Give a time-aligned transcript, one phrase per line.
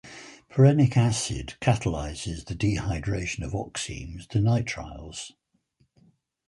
[0.49, 5.33] Perrhenic acid catalyses the dehydration of oximes to nitriles.